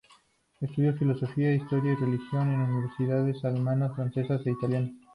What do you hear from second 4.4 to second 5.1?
e italianas.